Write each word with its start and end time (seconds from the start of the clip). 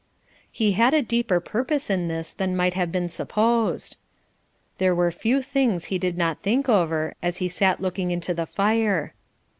He 0.51 0.71
had 0.71 0.95
a 0.95 1.03
deeper 1.03 1.39
purpose 1.39 1.87
in 1.87 2.07
this 2.07 2.33
than 2.33 2.55
might 2.57 2.73
have 2.73 2.91
been 2.91 3.07
supposed. 3.07 3.97
There 4.79 4.95
were 4.95 5.11
few 5.11 5.43
things 5.43 5.85
he 5.93 5.99
did 5.99 6.17
not 6.17 6.41
think 6.41 6.67
over 6.67 7.13
as 7.21 7.37
he 7.37 7.47
sat 7.49 7.79
looking 7.79 8.09
into 8.09 8.33
the 8.33 8.47
fire. 8.47 9.13